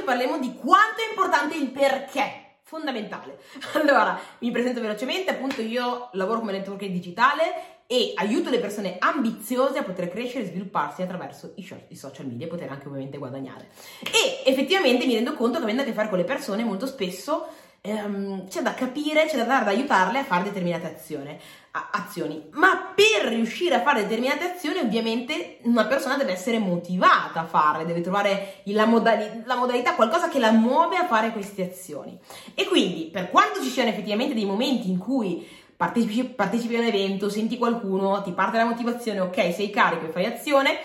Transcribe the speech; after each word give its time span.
oggi 0.00 0.02
parliamo 0.02 0.38
di 0.38 0.54
quanto 0.54 1.02
è 1.02 1.10
importante 1.10 1.56
il 1.56 1.70
perché, 1.70 2.56
fondamentale. 2.62 3.38
Allora, 3.74 4.18
mi 4.38 4.50
presento 4.50 4.80
velocemente, 4.80 5.30
appunto 5.30 5.60
io 5.60 6.08
lavoro 6.12 6.40
come 6.40 6.52
networker 6.52 6.88
digitale 6.90 7.78
e 7.86 8.12
aiuto 8.16 8.50
le 8.50 8.60
persone 8.60 8.96
ambiziose 8.98 9.78
a 9.78 9.82
poter 9.82 10.08
crescere 10.08 10.44
e 10.44 10.46
svilupparsi 10.46 11.02
attraverso 11.02 11.52
i, 11.56 11.96
social 11.96 12.26
media 12.26 12.46
e 12.46 12.48
poter 12.48 12.70
anche 12.70 12.86
ovviamente 12.86 13.18
guadagnare. 13.18 13.68
E 14.02 14.48
effettivamente 14.48 15.06
mi 15.06 15.14
rendo 15.14 15.34
conto 15.34 15.58
che 15.58 15.64
avendo 15.64 15.82
a 15.82 15.84
che 15.84 15.92
fare 15.92 16.08
con 16.08 16.18
le 16.18 16.24
persone 16.24 16.64
molto 16.64 16.86
spesso 16.86 17.48
ehm, 17.80 18.46
c'è 18.46 18.62
da 18.62 18.74
capire, 18.74 19.26
c'è 19.26 19.36
da 19.36 19.44
dare 19.44 19.64
da 19.64 19.70
aiutarle 19.70 20.20
a 20.20 20.24
fare 20.24 20.44
determinate 20.44 20.86
azioni, 20.86 21.36
azioni. 21.92 22.48
Ma 22.52 22.92
per 22.94 23.29
riuscire 23.50 23.74
a 23.74 23.82
fare 23.82 24.02
determinate 24.02 24.52
azioni, 24.52 24.78
ovviamente 24.78 25.58
una 25.62 25.84
persona 25.86 26.16
deve 26.16 26.32
essere 26.32 26.58
motivata 26.58 27.40
a 27.40 27.44
farle, 27.44 27.84
deve 27.84 28.00
trovare 28.00 28.60
la, 28.64 28.86
modali- 28.86 29.42
la 29.44 29.56
modalità, 29.56 29.94
qualcosa 29.94 30.28
che 30.28 30.38
la 30.38 30.52
muove 30.52 30.96
a 30.96 31.06
fare 31.06 31.32
queste 31.32 31.64
azioni. 31.64 32.16
E 32.54 32.66
quindi, 32.66 33.10
per 33.12 33.28
quanto 33.28 33.60
ci 33.60 33.68
siano 33.68 33.90
effettivamente 33.90 34.34
dei 34.34 34.44
momenti 34.44 34.88
in 34.88 34.98
cui 34.98 35.46
partecipi, 35.76 36.24
partecipi 36.24 36.76
a 36.76 36.80
un 36.80 36.86
evento, 36.86 37.28
senti 37.28 37.58
qualcuno, 37.58 38.22
ti 38.22 38.30
parte 38.30 38.56
la 38.56 38.64
motivazione, 38.64 39.18
ok, 39.20 39.52
sei 39.52 39.70
carico 39.70 40.06
e 40.06 40.10
fai 40.10 40.26
azione, 40.26 40.78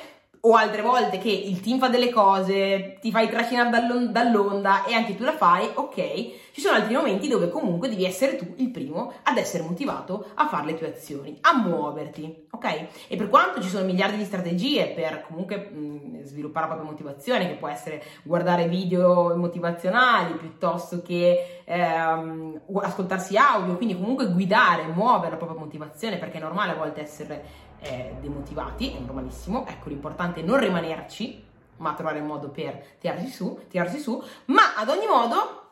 o 0.48 0.54
altre 0.54 0.82
volte 0.82 1.18
che 1.18 1.30
il 1.30 1.60
team 1.60 1.80
fa 1.80 1.88
delle 1.88 2.12
cose, 2.12 2.98
ti 3.02 3.10
fai 3.10 3.28
trascinare 3.28 3.70
dall'onda 4.12 4.86
e 4.86 4.94
anche 4.94 5.16
tu 5.16 5.24
la 5.24 5.36
fai, 5.36 5.70
ok. 5.74 6.44
Ci 6.52 6.62
sono 6.62 6.78
altri 6.78 6.94
momenti 6.94 7.28
dove 7.28 7.50
comunque 7.50 7.90
devi 7.90 8.06
essere 8.06 8.38
tu 8.38 8.54
il 8.58 8.70
primo 8.70 9.12
ad 9.24 9.38
essere 9.38 9.64
motivato 9.64 10.28
a 10.36 10.48
fare 10.48 10.68
le 10.68 10.78
tue 10.78 10.94
azioni, 10.94 11.38
a 11.42 11.58
muoverti, 11.58 12.48
ok? 12.52 12.88
E 13.08 13.16
per 13.18 13.28
quanto 13.28 13.62
ci 13.62 13.68
sono 13.68 13.86
miliardi 13.86 14.18
di 14.18 14.24
strategie 14.24 14.88
per 14.96 15.26
comunque 15.28 15.58
mh, 15.58 16.24
sviluppare 16.24 16.68
la 16.68 16.74
propria 16.74 16.92
motivazione, 16.92 17.48
che 17.48 17.56
può 17.56 17.68
essere 17.68 18.02
guardare 18.24 18.68
video 18.68 19.36
motivazionali 19.36 20.34
piuttosto 20.36 21.02
che 21.02 21.62
ehm, 21.66 22.62
ascoltarsi 22.84 23.36
audio, 23.36 23.76
quindi 23.76 23.96
comunque 23.96 24.32
guidare, 24.32 24.86
muovere 24.86 25.32
la 25.32 25.38
propria 25.38 25.60
motivazione, 25.60 26.18
perché 26.18 26.38
è 26.38 26.42
normale 26.42 26.72
a 26.72 26.76
volte 26.76 27.02
essere 27.02 27.64
eh, 27.86 28.16
demotivati, 28.20 28.92
è 28.92 29.00
normalissimo, 29.00 29.66
ecco 29.68 29.90
l'importante 29.90 30.42
è 30.42 30.44
non 30.44 30.60
rimanerci, 30.60 31.44
ma 31.78 31.94
trovare 31.94 32.20
un 32.20 32.28
modo 32.28 32.50
per 32.50 32.98
tirarsi 33.00 33.28
su, 33.28 33.60
tirarsi 33.70 34.00
su, 34.00 34.22
ma 34.46 34.76
ad 34.76 34.90
ogni 34.90 35.06
modo 35.06 35.64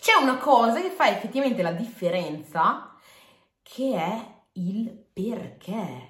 c'è 0.00 0.14
una 0.20 0.36
cosa 0.36 0.80
che 0.80 0.90
fa 0.90 1.08
effettivamente 1.08 1.62
la 1.62 1.72
differenza, 1.72 2.94
che 3.62 3.94
è 3.94 4.36
il 4.52 4.90
perché 5.12 6.07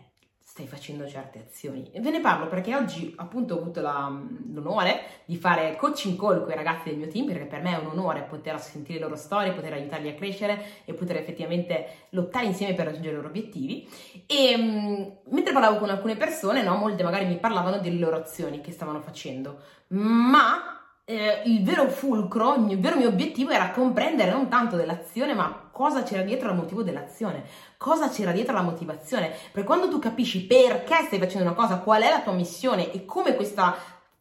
stai 0.50 0.66
facendo 0.66 1.06
certe 1.06 1.44
azioni. 1.46 1.91
E 1.92 2.00
ve 2.00 2.10
ne 2.10 2.20
parlo 2.20 2.48
perché 2.48 2.74
oggi 2.74 3.12
appunto 3.18 3.54
ho 3.54 3.58
avuto 3.58 3.82
la, 3.82 4.10
l'onore 4.55 5.02
di 5.27 5.36
fare 5.36 5.77
coaching 5.77 6.18
call 6.18 6.42
con 6.42 6.50
i 6.50 6.55
ragazzi 6.55 6.88
del 6.88 6.96
mio 6.96 7.06
team, 7.08 7.27
perché 7.27 7.44
per 7.44 7.60
me 7.60 7.74
è 7.74 7.78
un 7.78 7.90
onore 7.90 8.22
poter 8.22 8.58
sentire 8.58 8.98
le 8.98 9.05
loro 9.05 9.14
storie, 9.14 9.52
poter 9.52 9.74
aiutarli 9.74 10.08
a 10.08 10.14
crescere 10.14 10.82
e 10.86 10.94
poter 10.94 11.16
effettivamente 11.16 12.06
lottare 12.10 12.46
insieme 12.46 12.72
per 12.72 12.86
raggiungere 12.86 13.12
i 13.12 13.16
loro 13.16 13.28
obiettivi. 13.28 13.86
E 14.27 15.20
mentre 15.28 15.52
parlavo 15.52 15.77
con 15.77 15.90
alcune 15.90 16.16
persone, 16.16 16.62
no, 16.62 16.77
molte 16.77 17.02
magari 17.02 17.27
mi 17.27 17.36
parlavano 17.36 17.78
delle 17.78 17.98
loro 17.98 18.16
azioni 18.16 18.62
che 18.62 18.72
stavano 18.72 19.02
facendo, 19.02 19.60
ma 19.88 20.77
eh, 21.11 21.41
il 21.47 21.64
vero 21.64 21.89
fulcro, 21.89 22.55
il 22.69 22.78
vero 22.78 22.97
mio 22.97 23.09
obiettivo 23.09 23.51
era 23.51 23.70
comprendere 23.70 24.31
non 24.31 24.48
tanto 24.48 24.77
dell'azione, 24.77 25.33
ma 25.33 25.70
cosa 25.73 26.03
c'era 26.03 26.20
dietro 26.20 26.51
al 26.51 26.55
motivo 26.55 26.83
dell'azione, 26.83 27.45
cosa 27.78 28.11
c'era 28.11 28.31
dietro 28.31 28.53
alla 28.53 28.69
motivazione. 28.69 29.33
Perché 29.51 29.67
quando 29.67 29.89
tu 29.89 29.98
capisci 29.98 30.45
perché 30.45 31.05
stai 31.06 31.19
facendo 31.19 31.47
una 31.47 31.56
cosa, 31.56 31.79
qual 31.79 32.03
è 32.03 32.11
la 32.11 32.20
tua 32.20 32.34
missione 32.34 32.92
e 32.92 33.06
come 33.06 33.36
questa, 33.36 33.75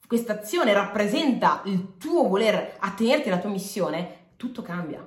questa 0.08 0.32
azione 0.32 0.72
rappresenta 0.72 1.62
il 1.66 1.98
tuo 1.98 2.26
voler 2.26 2.78
attenerti 2.80 3.28
alla 3.28 3.42
tua 3.42 3.50
missione, 3.50 4.30
tutto 4.38 4.62
cambia. 4.62 5.06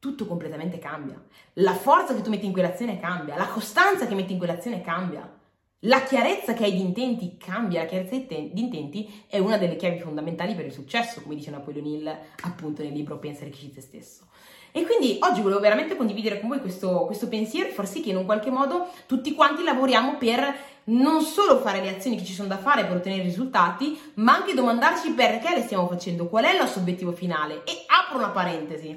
Tutto 0.00 0.26
completamente 0.26 0.80
cambia. 0.80 1.22
La 1.54 1.74
forza 1.74 2.16
che 2.16 2.22
tu 2.22 2.30
metti 2.30 2.46
in 2.46 2.52
quell'azione 2.52 2.98
cambia, 2.98 3.36
la 3.36 3.46
costanza 3.46 4.06
che 4.08 4.16
metti 4.16 4.32
in 4.32 4.38
quell'azione 4.38 4.80
cambia. 4.80 5.40
La 5.86 6.04
chiarezza 6.04 6.52
che 6.52 6.62
hai 6.62 6.74
di 6.74 6.80
intenti 6.80 7.36
cambia, 7.36 7.82
la 7.82 7.88
chiarezza 7.88 8.14
di 8.14 8.52
intenti 8.54 9.24
è 9.26 9.38
una 9.38 9.58
delle 9.58 9.74
chiavi 9.74 9.98
fondamentali 9.98 10.54
per 10.54 10.66
il 10.66 10.72
successo, 10.72 11.22
come 11.22 11.34
dice 11.34 11.50
Napoleon 11.50 11.84
Hill 11.84 12.16
appunto 12.42 12.84
nel 12.84 12.92
libro 12.92 13.18
Pensa 13.18 13.44
e 13.44 13.50
te 13.50 13.80
stesso. 13.80 14.26
E 14.70 14.86
quindi 14.86 15.18
oggi 15.20 15.40
volevo 15.40 15.58
veramente 15.58 15.96
condividere 15.96 16.38
con 16.38 16.50
voi 16.50 16.60
questo, 16.60 17.04
questo 17.06 17.26
pensiero 17.26 17.68
e 17.68 17.72
far 17.72 17.88
sì 17.88 18.00
che 18.00 18.10
in 18.10 18.16
un 18.16 18.24
qualche 18.24 18.50
modo 18.50 18.90
tutti 19.06 19.34
quanti 19.34 19.64
lavoriamo 19.64 20.18
per 20.18 20.54
non 20.84 21.20
solo 21.20 21.58
fare 21.58 21.80
le 21.80 21.96
azioni 21.96 22.16
che 22.16 22.24
ci 22.24 22.32
sono 22.32 22.46
da 22.46 22.58
fare 22.58 22.84
per 22.84 22.96
ottenere 22.96 23.24
risultati, 23.24 23.98
ma 24.14 24.36
anche 24.36 24.54
domandarci 24.54 25.10
perché 25.10 25.52
le 25.52 25.62
stiamo 25.62 25.88
facendo, 25.88 26.28
qual 26.28 26.44
è 26.44 26.52
il 26.52 26.60
nostro 26.60 26.80
obiettivo 26.80 27.10
finale. 27.10 27.64
E 27.64 27.84
apro 27.88 28.18
una 28.18 28.30
parentesi 28.30 28.96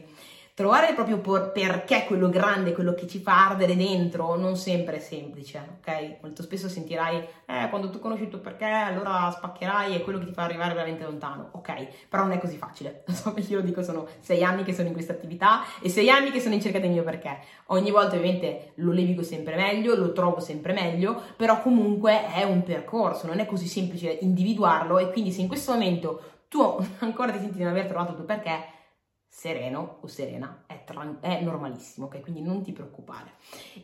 trovare 0.55 0.93
proprio 0.93 1.19
por- 1.19 1.51
perché 1.51 2.05
quello 2.05 2.29
grande, 2.29 2.71
quello 2.71 2.93
che 2.93 3.07
ci 3.07 3.19
fa 3.19 3.49
ardere 3.49 3.75
dentro, 3.75 4.38
non 4.38 4.55
sempre 4.55 4.95
è 4.95 4.99
semplice, 4.99 5.79
ok? 5.79 6.21
Molto 6.21 6.43
spesso 6.43 6.69
sentirai, 6.69 7.17
eh, 7.45 7.67
quando 7.69 7.89
tu 7.89 7.99
conosci 7.99 8.23
il 8.23 8.29
tuo 8.29 8.39
perché, 8.39 8.63
allora 8.63 9.29
spaccherai 9.29 9.93
e 9.93 10.01
quello 10.01 10.17
che 10.17 10.27
ti 10.27 10.31
fa 10.31 10.43
arrivare 10.43 10.73
veramente 10.73 11.03
lontano, 11.03 11.49
ok? 11.51 12.07
Però 12.07 12.23
non 12.23 12.31
è 12.31 12.39
così 12.39 12.55
facile, 12.55 13.03
lo 13.05 13.13
so 13.13 13.33
perché 13.33 13.51
io 13.51 13.59
lo 13.59 13.66
dico, 13.66 13.83
sono 13.83 14.07
sei 14.21 14.45
anni 14.45 14.63
che 14.63 14.73
sono 14.73 14.88
in 14.88 14.93
questa 14.93 15.11
attività 15.11 15.61
e 15.81 15.89
sei 15.89 16.09
anni 16.09 16.31
che 16.31 16.39
sono 16.39 16.53
in 16.53 16.61
cerca 16.61 16.79
del 16.79 16.91
mio 16.91 17.03
perché. 17.03 17.37
Ogni 17.67 17.91
volta 17.91 18.16
ovviamente 18.16 18.72
lo 18.75 18.93
levigo 18.93 19.23
sempre 19.23 19.57
meglio, 19.57 19.93
lo 19.93 20.13
trovo 20.13 20.39
sempre 20.39 20.72
meglio, 20.72 21.22
però 21.35 21.61
comunque 21.61 22.31
è 22.33 22.43
un 22.43 22.63
percorso, 22.63 23.27
non 23.27 23.39
è 23.39 23.45
così 23.45 23.67
semplice 23.67 24.19
individuarlo 24.22 24.99
e 24.99 25.11
quindi 25.11 25.33
se 25.33 25.41
in 25.41 25.49
questo 25.49 25.73
momento 25.73 26.22
tu 26.47 26.61
ancora 26.99 27.33
ti 27.33 27.39
senti 27.39 27.57
di 27.57 27.63
non 27.63 27.73
aver 27.73 27.87
trovato 27.87 28.11
il 28.11 28.16
tuo 28.16 28.25
perché, 28.25 28.73
sereno 29.28 29.97
o 30.02 30.08
serena, 30.08 30.63
è, 30.66 30.84
tran- 30.86 31.18
è, 31.19 31.41
normalissimo, 31.41 32.08
ok? 32.08 32.22
Quindi 32.22 32.41
non 32.41 32.63
ti 32.63 32.72
preoccupare. 32.72 33.34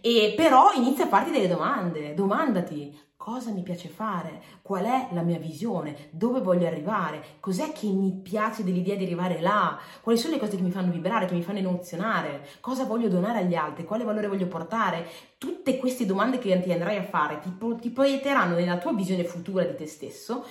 E 0.02 0.34
però 0.36 0.72
inizia 0.74 1.06
a 1.06 1.10
farti 1.10 1.32
delle 1.32 1.48
domande, 1.48 2.14
domandati 2.14 2.98
cosa 3.22 3.52
mi 3.52 3.62
piace 3.62 3.88
fare, 3.88 4.42
qual 4.64 4.84
è 4.84 5.10
la 5.12 5.22
mia 5.22 5.38
visione, 5.38 6.10
dove 6.10 6.42
voglio 6.42 6.66
arrivare, 6.66 7.38
cos'è 7.40 7.72
che 7.72 7.86
mi 7.86 8.12
piace 8.12 8.64
dell'idea 8.64 8.96
di 8.96 9.04
arrivare 9.04 9.40
là, 9.40 9.78
quali 10.02 10.18
sono 10.18 10.34
le 10.34 10.40
cose 10.40 10.56
che 10.56 10.64
mi 10.64 10.72
fanno 10.72 10.92
vibrare, 10.92 11.28
che 11.28 11.36
mi 11.36 11.44
fanno 11.44 11.60
emozionare, 11.60 12.48
cosa 12.62 12.86
voglio 12.86 13.10
donare 13.10 13.38
agli 13.38 13.54
altri, 13.54 13.86
quale 13.86 14.04
valore 14.04 14.28
voglio 14.28 14.48
portare. 14.48 15.08
Tutte 15.38 15.78
queste 15.78 16.08
domande 16.08 16.40
che 16.40 16.60
ti 16.62 16.72
andrai 16.72 16.98
a 16.98 17.04
fare 17.04 17.40
ti, 17.40 17.56
ti 17.80 17.90
proietteranno 17.92 18.56
nella 18.56 18.80
tua 18.80 18.94
visione 18.94 19.24
futura 19.24 19.66
di 19.66 19.76
te 19.76 19.86
stesso 19.86 20.44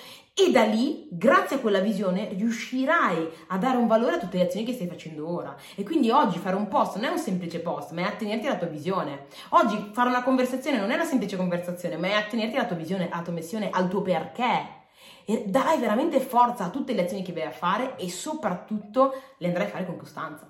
e 0.47 0.51
da 0.51 0.65
lì, 0.65 1.06
grazie 1.11 1.56
a 1.56 1.59
quella 1.59 1.81
visione, 1.81 2.31
riuscirai 2.33 3.28
a 3.49 3.59
dare 3.59 3.77
un 3.77 3.87
valore 3.87 4.15
a 4.15 4.19
tutte 4.19 4.39
le 4.39 4.45
azioni 4.45 4.65
che 4.65 4.73
stai 4.73 4.87
facendo 4.87 5.28
ora. 5.28 5.55
E 5.75 5.83
quindi 5.83 6.11
oggi 6.11 6.39
fare 6.39 6.56
un 6.56 6.69
post 6.69 6.97
non 6.97 7.05
è 7.05 7.09
un 7.09 7.19
semplice 7.19 7.61
post, 7.61 7.93
ma 7.93 8.03
è 8.03 8.05
attenerti 8.05 8.47
alla 8.47 8.56
tua 8.56 8.69
visione. 8.69 9.27
Oggi 9.50 9.91
fare 9.93 10.09
una 10.09 10.23
conversazione 10.23 10.79
non 10.79 10.91
è 10.91 10.95
una 10.95 11.05
semplice 11.05 11.37
conversazione, 11.37 11.97
ma 11.97 12.09
è 12.09 12.12
attenerti 12.12 12.56
alla 12.56 12.67
tua 12.67 12.77
visione, 12.77 13.11
alla 13.11 13.23
tua 13.23 13.33
missione, 13.33 13.69
al 13.71 13.89
tuo 13.89 14.03
perché. 14.03 14.79
E 15.27 15.45
dai 15.47 15.79
veramente 15.79 16.21
forza 16.21 16.65
a 16.65 16.71
tutte 16.71 16.95
le 16.95 17.03
azioni 17.03 17.23
che 17.23 17.33
vai 17.33 17.45
a 17.45 17.50
fare 17.50 17.97
e 17.97 18.09
soprattutto 18.09 19.12
le 19.39 19.47
andrai 19.47 19.67
a 19.67 19.71
fare 19.71 19.87
con 19.87 19.97
costanza 19.97 20.50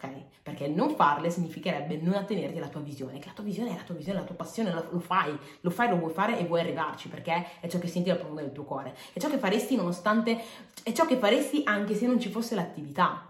ok? 0.00 0.42
Perché 0.42 0.68
non 0.68 0.94
farle 0.94 1.30
significherebbe 1.30 1.98
non 1.98 2.14
attenerti 2.14 2.56
alla 2.56 2.68
tua 2.68 2.80
visione, 2.80 3.18
che 3.18 3.26
la 3.26 3.34
tua 3.34 3.44
visione 3.44 3.70
è 3.70 3.76
la 3.76 3.82
tua 3.82 3.94
visione, 3.94 4.18
la 4.18 4.24
tua 4.24 4.34
passione, 4.34 4.72
lo 4.72 4.98
fai, 4.98 5.36
lo 5.60 5.70
fai, 5.70 5.90
lo 5.90 5.96
vuoi 5.96 6.12
fare 6.12 6.38
e 6.38 6.44
vuoi 6.44 6.60
arrivarci, 6.60 7.08
perché 7.08 7.60
è 7.60 7.68
ciò 7.68 7.78
che 7.78 7.86
senti 7.86 8.08
dal 8.08 8.18
profondo 8.18 8.40
del 8.40 8.52
tuo 8.52 8.64
cuore, 8.64 8.96
è 9.12 9.18
ciò 9.18 9.28
che 9.28 9.38
faresti 9.38 9.76
nonostante, 9.76 10.40
è 10.82 10.92
ciò 10.92 11.04
che 11.04 11.16
faresti 11.16 11.62
anche 11.64 11.94
se 11.94 12.06
non 12.06 12.18
ci 12.18 12.30
fosse 12.30 12.54
l'attività. 12.54 13.26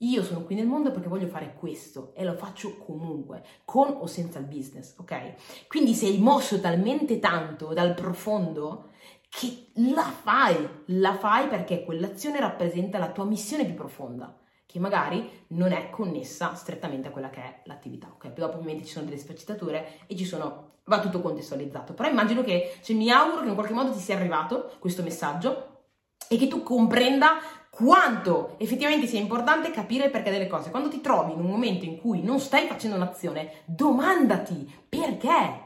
Io 0.00 0.22
sono 0.22 0.42
qui 0.42 0.54
nel 0.54 0.66
mondo 0.66 0.90
perché 0.90 1.08
voglio 1.08 1.26
fare 1.26 1.54
questo 1.54 2.12
e 2.14 2.22
lo 2.22 2.34
faccio 2.34 2.76
comunque, 2.76 3.42
con 3.64 3.96
o 3.98 4.06
senza 4.06 4.38
il 4.38 4.44
business, 4.44 4.94
ok? 4.98 5.66
Quindi 5.68 5.94
sei 5.94 6.18
mosso 6.18 6.60
talmente 6.60 7.18
tanto 7.18 7.72
dal 7.72 7.94
profondo 7.94 8.90
che 9.28 9.68
la 9.76 10.02
fai, 10.02 10.68
la 10.86 11.14
fai 11.14 11.48
perché 11.48 11.82
quell'azione 11.82 12.40
rappresenta 12.40 12.98
la 12.98 13.10
tua 13.10 13.24
missione 13.24 13.64
più 13.64 13.74
profonda 13.74 14.38
che 14.76 14.82
magari 14.82 15.44
non 15.48 15.72
è 15.72 15.88
connessa 15.88 16.54
strettamente 16.54 17.08
a 17.08 17.10
quella 17.10 17.30
che 17.30 17.40
è 17.40 17.60
l'attività, 17.64 18.08
ok? 18.12 18.28
Poi 18.28 18.34
dopo 18.34 18.56
ovviamente 18.56 18.84
ci 18.84 18.92
sono 18.92 19.06
delle 19.06 19.16
sfaccettature 19.16 20.00
e 20.06 20.14
ci 20.14 20.26
sono, 20.26 20.80
va 20.84 21.00
tutto 21.00 21.22
contestualizzato, 21.22 21.94
però 21.94 22.10
immagino 22.10 22.42
che, 22.42 22.76
cioè 22.82 22.94
mi 22.94 23.10
auguro 23.10 23.40
che 23.40 23.48
in 23.48 23.54
qualche 23.54 23.72
modo 23.72 23.92
ti 23.92 23.98
sia 23.98 24.16
arrivato 24.16 24.72
questo 24.78 25.02
messaggio 25.02 25.84
e 26.28 26.36
che 26.36 26.46
tu 26.46 26.62
comprenda 26.62 27.38
quanto 27.70 28.56
effettivamente 28.58 29.06
sia 29.06 29.18
importante 29.18 29.70
capire 29.70 30.04
il 30.04 30.10
perché 30.10 30.30
delle 30.30 30.46
cose. 30.46 30.68
Quando 30.70 30.90
ti 30.90 31.00
trovi 31.00 31.32
in 31.32 31.40
un 31.40 31.50
momento 31.50 31.86
in 31.86 31.98
cui 31.98 32.22
non 32.22 32.38
stai 32.38 32.66
facendo 32.66 32.96
un'azione, 32.96 33.62
domandati 33.64 34.70
perché. 34.88 35.64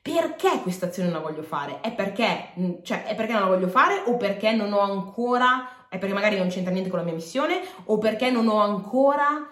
Perché 0.00 0.60
questa 0.62 0.86
azione 0.86 1.10
non 1.10 1.20
la 1.20 1.28
voglio 1.28 1.42
fare? 1.42 1.80
È 1.80 1.92
perché, 1.92 2.52
cioè, 2.84 3.06
è 3.06 3.16
perché 3.16 3.32
non 3.32 3.40
la 3.40 3.48
voglio 3.48 3.66
fare 3.66 4.04
o 4.06 4.16
perché 4.16 4.52
non 4.52 4.72
ho 4.72 4.78
ancora 4.78 5.75
è 5.96 5.98
perché 5.98 6.14
magari 6.14 6.38
non 6.38 6.48
c'entra 6.48 6.72
niente 6.72 6.90
con 6.90 6.98
la 6.98 7.04
mia 7.04 7.14
missione 7.14 7.60
o 7.84 7.98
perché 7.98 8.30
non 8.30 8.48
ho 8.48 8.60
ancora 8.60 9.48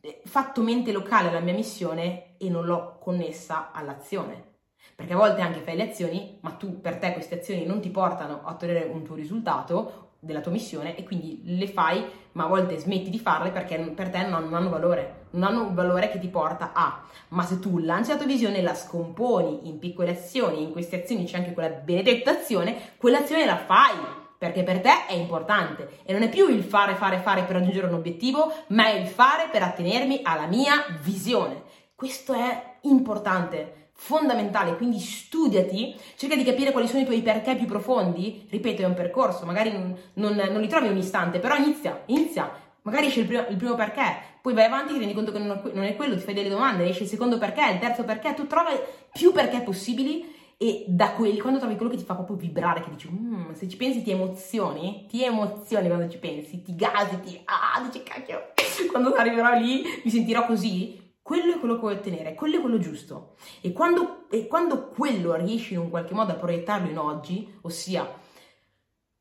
eh, 0.00 0.20
fatto 0.24 0.62
mente 0.62 0.92
locale 0.92 1.28
alla 1.28 1.40
mia 1.40 1.54
missione 1.54 2.36
e 2.38 2.48
non 2.48 2.64
l'ho 2.64 2.98
connessa 3.00 3.72
all'azione. 3.72 4.50
Perché 4.94 5.14
a 5.14 5.16
volte 5.16 5.40
anche 5.40 5.60
fai 5.60 5.76
le 5.76 5.90
azioni, 5.90 6.38
ma 6.42 6.50
tu 6.50 6.80
per 6.80 6.98
te 6.98 7.12
queste 7.12 7.36
azioni 7.36 7.64
non 7.64 7.80
ti 7.80 7.88
portano 7.88 8.42
a 8.44 8.50
ottenere 8.50 8.84
un 8.84 9.02
tuo 9.02 9.14
risultato 9.14 10.10
della 10.18 10.40
tua 10.40 10.52
missione 10.52 10.94
e 10.94 11.02
quindi 11.02 11.40
le 11.44 11.66
fai, 11.66 12.04
ma 12.32 12.44
a 12.44 12.48
volte 12.48 12.78
smetti 12.78 13.10
di 13.10 13.18
farle 13.18 13.50
perché 13.50 13.76
per 13.78 14.10
te 14.10 14.24
non 14.26 14.54
hanno 14.54 14.68
valore, 14.68 15.26
non 15.30 15.44
hanno 15.44 15.66
un 15.66 15.74
valore 15.74 16.10
che 16.10 16.18
ti 16.18 16.28
porta 16.28 16.72
a. 16.74 17.04
Ma 17.28 17.42
se 17.42 17.58
tu 17.58 17.78
lanci 17.78 18.10
la 18.10 18.16
tua 18.16 18.26
visione 18.26 18.58
e 18.58 18.62
la 18.62 18.74
scomponi 18.74 19.68
in 19.68 19.78
piccole 19.78 20.10
azioni, 20.10 20.62
in 20.62 20.70
queste 20.70 21.02
azioni 21.02 21.24
c'è 21.24 21.38
anche 21.38 21.54
quella 21.54 21.70
benedetta 21.70 22.32
azione, 22.32 22.92
quell'azione 22.98 23.46
la 23.46 23.56
fai 23.56 24.20
perché 24.42 24.64
per 24.64 24.80
te 24.80 25.06
è 25.06 25.12
importante. 25.12 26.00
E 26.02 26.12
non 26.12 26.22
è 26.22 26.28
più 26.28 26.48
il 26.48 26.64
fare, 26.64 26.96
fare, 26.96 27.18
fare 27.18 27.44
per 27.44 27.54
raggiungere 27.54 27.86
un 27.86 27.94
obiettivo, 27.94 28.52
ma 28.68 28.86
è 28.86 28.98
il 28.98 29.06
fare 29.06 29.46
per 29.52 29.62
attenermi 29.62 30.18
alla 30.24 30.46
mia 30.46 30.84
visione. 31.00 31.62
Questo 31.94 32.32
è 32.32 32.78
importante 32.80 33.90
fondamentale, 33.92 34.74
quindi 34.74 34.98
studiati, 34.98 35.94
cerca 36.16 36.34
di 36.34 36.42
capire 36.42 36.72
quali 36.72 36.88
sono 36.88 37.02
i 37.02 37.04
tuoi 37.04 37.22
perché 37.22 37.54
più 37.54 37.66
profondi, 37.66 38.44
ripeto 38.50 38.82
è 38.82 38.84
un 38.84 38.94
percorso, 38.94 39.46
magari 39.46 39.70
non, 39.70 39.96
non, 40.14 40.34
non 40.34 40.60
li 40.60 40.66
trovi 40.66 40.88
un 40.88 40.96
istante, 40.96 41.38
però 41.38 41.54
inizia, 41.54 42.02
inizia, 42.06 42.50
magari 42.82 43.06
esce 43.06 43.20
il 43.20 43.26
primo, 43.26 43.44
il 43.48 43.56
primo, 43.56 43.76
perché, 43.76 44.02
poi 44.40 44.54
vai 44.54 44.64
avanti, 44.64 44.94
ti 44.94 44.98
rendi 44.98 45.14
conto 45.14 45.30
che 45.30 45.38
non 45.38 45.84
è 45.84 45.94
quello, 45.94 46.16
ti 46.16 46.24
fai 46.24 46.34
delle 46.34 46.48
domande, 46.48 46.88
esce 46.88 47.04
il 47.04 47.08
secondo 47.08 47.38
perché, 47.38 47.64
il 47.70 47.78
terzo 47.78 48.02
perché, 48.02 48.34
tu 48.34 48.48
trovi 48.48 48.72
più 49.12 49.30
perché 49.30 49.60
possibili 49.60 50.40
e 50.62 50.84
da 50.86 51.10
quelli, 51.14 51.40
quando 51.40 51.58
trovi 51.58 51.74
quello 51.74 51.90
che 51.90 51.96
ti 51.96 52.04
fa 52.04 52.14
proprio 52.14 52.36
vibrare, 52.36 52.82
che 52.82 52.90
dici, 52.90 53.10
mm, 53.10 53.50
se 53.50 53.68
ci 53.68 53.76
pensi 53.76 54.00
ti 54.00 54.12
emozioni, 54.12 55.06
ti 55.08 55.24
emozioni 55.24 55.88
quando 55.88 56.08
ci 56.08 56.18
pensi, 56.18 56.62
ti 56.62 56.76
gasi, 56.76 57.18
ti, 57.20 57.40
ah, 57.46 57.82
dici 57.82 58.04
cacchio, 58.04 58.52
quando 58.92 59.12
arriverò 59.12 59.58
lì 59.58 59.82
mi 60.04 60.08
sentirò 60.08 60.46
così, 60.46 61.16
quello 61.20 61.54
è 61.54 61.58
quello 61.58 61.74
che 61.74 61.80
vuoi 61.80 61.94
ottenere, 61.94 62.34
quello 62.34 62.58
è 62.58 62.60
quello 62.60 62.78
giusto. 62.78 63.34
E 63.60 63.72
quando, 63.72 64.28
e 64.30 64.46
quando 64.46 64.86
quello 64.86 65.34
riesci 65.34 65.72
in 65.72 65.80
un 65.80 65.90
qualche 65.90 66.14
modo 66.14 66.30
a 66.30 66.36
proiettarlo 66.36 66.88
in 66.88 66.98
oggi, 66.98 67.58
ossia 67.62 68.08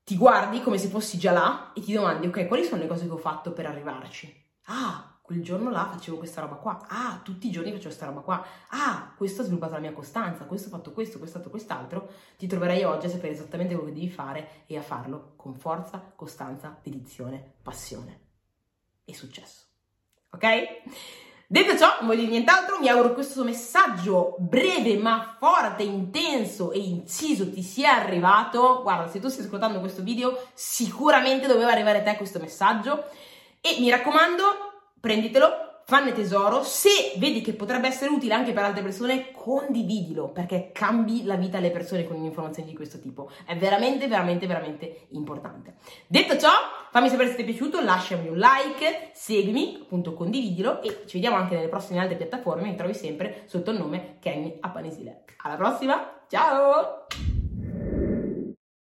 ti 0.04 0.16
guardi 0.18 0.62
come 0.62 0.78
se 0.78 0.90
fossi 0.90 1.18
già 1.18 1.32
là 1.32 1.72
e 1.74 1.82
ti 1.82 1.92
domandi, 1.92 2.28
ok, 2.28 2.46
quali 2.46 2.64
sono 2.64 2.84
le 2.84 2.88
cose 2.88 3.08
che 3.08 3.14
ho 3.14 3.18
fatto 3.18 3.52
per 3.52 3.66
arrivarci? 3.66 4.32
Ah, 4.66 5.11
quel 5.32 5.44
giorno 5.44 5.70
là 5.70 5.88
facevo 5.90 6.18
questa 6.18 6.42
roba 6.42 6.56
qua. 6.56 6.86
Ah, 6.90 7.22
tutti 7.24 7.48
i 7.48 7.52
giorni 7.52 7.70
facevo 7.70 7.88
questa 7.88 8.06
roba 8.06 8.20
qua. 8.20 8.46
Ah, 8.72 9.14
questo 9.16 9.42
ha 9.42 9.46
sviluppato 9.46 9.74
la 9.74 9.80
mia 9.80 9.94
costanza, 9.94 10.44
questo 10.44 10.68
ha 10.68 10.72
fatto 10.72 10.92
questo, 10.92 11.20
questo 11.20 11.38
ha 11.38 11.40
fatto 11.40 11.52
quest'altro. 11.52 12.10
Ti 12.38 12.48
troverai 12.48 12.84
oggi 12.84 13.06
a 13.06 13.10
sapere 13.10 13.32
esattamente 13.32 13.74
quello 13.74 13.90
che 13.90 13.96
devi 13.96 14.10
fare 14.10 14.66
e 14.68 14.78
a 14.78 14.82
farlo 14.82 15.32
con 15.38 15.56
forza, 15.56 16.04
costanza, 16.16 16.78
dedizione, 16.84 17.54
passione 17.64 18.20
e 19.06 19.16
successo. 19.16 19.64
Ok? 20.32 20.48
Detto 21.48 21.78
ciò, 21.78 21.98
non 22.00 22.08
voglio 22.08 22.20
dire 22.20 22.32
nient'altro, 22.32 22.80
mi 22.80 22.90
auguro 22.90 23.10
che 23.10 23.16
questo 23.16 23.46
messaggio 23.46 24.36
breve 24.40 24.98
ma 24.98 25.36
forte, 25.40 25.84
intenso 25.84 26.74
e 26.74 26.80
inciso 26.80 27.50
ti 27.50 27.62
sia 27.62 27.96
arrivato. 27.96 28.82
Guarda, 28.82 29.10
se 29.10 29.22
tu 29.22 29.30
stai 29.30 29.46
ascoltando 29.46 29.80
questo 29.80 30.02
video, 30.02 30.38
sicuramente 30.54 31.48
doveva 31.48 31.72
arrivare 31.72 32.00
a 32.00 32.04
te 32.04 32.18
questo 32.18 32.40
messaggio. 32.40 33.06
E 33.62 33.78
mi 33.80 33.90
raccomando, 33.90 34.71
prenditelo, 35.02 35.50
fanne 35.84 36.14
tesoro, 36.14 36.64
se 36.64 37.14
vedi 37.18 37.42
che 37.42 37.54
potrebbe 37.54 37.88
essere 37.88 38.12
utile 38.12 38.34
anche 38.34 38.54
per 38.54 38.64
altre 38.64 38.82
persone, 38.82 39.32
condividilo 39.34 40.30
perché 40.30 40.70
cambi 40.72 41.26
la 41.26 41.36
vita 41.36 41.58
alle 41.58 41.72
persone 41.72 42.06
con 42.08 42.16
informazioni 42.24 42.70
di 42.70 42.76
questo 42.76 43.00
tipo. 43.00 43.30
È 43.46 43.58
veramente, 43.58 44.08
veramente, 44.08 44.48
veramente 44.48 45.08
importante. 45.10 45.76
Detto 46.08 46.38
ciò, 46.38 46.50
fammi 46.92 47.10
sapere 47.10 47.30
se 47.30 47.36
ti 47.36 47.42
è 47.42 47.46
piaciuto, 47.46 47.82
lasciami 47.82 48.30
un 48.30 48.38
like, 48.38 49.10
seguimi, 49.14 49.80
appunto 49.82 50.14
condividilo 50.14 50.82
e 50.82 51.04
ci 51.08 51.16
vediamo 51.18 51.36
anche 51.36 51.56
nelle 51.56 51.68
prossime 51.68 52.00
altre 52.00 52.16
piattaforme, 52.16 52.70
mi 52.70 52.76
trovi 52.76 52.94
sempre 52.94 53.44
sotto 53.48 53.72
il 53.72 53.78
nome 53.78 54.18
Kenny 54.22 54.58
Appanesile. 54.62 55.24
Alla 55.44 55.56
prossima, 55.56 56.22
ciao! 56.30 57.41